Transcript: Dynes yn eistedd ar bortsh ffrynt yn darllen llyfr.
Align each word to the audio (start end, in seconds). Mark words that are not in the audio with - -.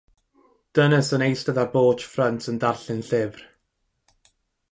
Dynes 0.77 1.09
yn 1.17 1.25
eistedd 1.25 1.59
ar 1.63 1.69
bortsh 1.75 2.07
ffrynt 2.13 2.49
yn 2.53 2.59
darllen 2.63 3.05
llyfr. 3.11 3.43